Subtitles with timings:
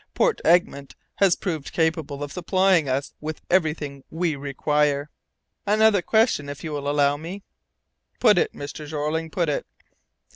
[0.15, 5.11] Port Egmont has proved capable of supplying us with everything we require."
[5.67, 7.43] "Another question, if you will allow me?"
[8.19, 8.87] "Put it, Mr.
[8.87, 9.67] Jeorling, put it."